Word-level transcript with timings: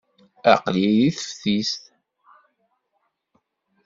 Aql-iyi 0.53 1.09
deg 1.13 1.17
teftist. 1.21 1.83